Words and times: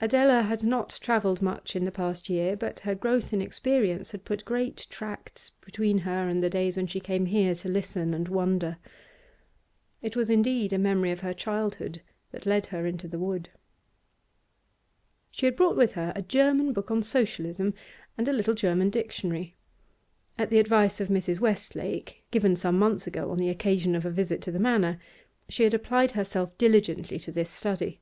Adela 0.00 0.44
had 0.44 0.62
not 0.62 0.98
travelled 1.02 1.42
much 1.42 1.76
in 1.76 1.84
the 1.84 1.92
past 1.92 2.30
year, 2.30 2.56
but 2.56 2.80
her 2.80 2.94
growth 2.94 3.34
in 3.34 3.42
experience 3.42 4.12
had 4.12 4.24
put 4.24 4.46
great 4.46 4.86
tracts 4.88 5.50
between 5.60 5.98
her 5.98 6.26
and 6.26 6.42
the 6.42 6.48
days 6.48 6.74
when 6.74 6.86
she 6.86 7.00
came 7.00 7.26
here 7.26 7.54
to 7.54 7.68
listen 7.68 8.14
and 8.14 8.28
wonder. 8.30 8.78
It 10.00 10.16
was 10.16 10.30
indeed 10.30 10.72
a 10.72 10.78
memory 10.78 11.10
of 11.10 11.20
her 11.20 11.34
childhood 11.34 12.00
that 12.30 12.46
led 12.46 12.64
her 12.68 12.86
into 12.86 13.06
the 13.08 13.18
wood. 13.18 13.50
She 15.30 15.44
had 15.44 15.54
brought 15.54 15.76
with 15.76 15.92
her 15.92 16.14
a 16.16 16.22
German 16.22 16.72
book 16.72 16.90
on 16.90 17.02
Socialism 17.02 17.74
and 18.16 18.26
a 18.26 18.32
little 18.32 18.54
German 18.54 18.88
dictionary. 18.88 19.54
At 20.38 20.48
the 20.48 20.60
advice 20.60 20.98
of 20.98 21.08
Mr. 21.08 21.38
Westlake, 21.38 22.24
given 22.30 22.56
some 22.56 22.78
months 22.78 23.06
ago 23.06 23.30
on 23.30 23.36
the 23.36 23.50
occasion 23.50 23.94
of 23.94 24.06
a 24.06 24.10
visit 24.10 24.40
to 24.44 24.50
the 24.50 24.58
Manor, 24.58 24.98
she 25.50 25.64
had 25.64 25.74
applied 25.74 26.12
herself 26.12 26.56
diligently 26.56 27.18
to 27.18 27.30
this 27.32 27.50
study. 27.50 28.00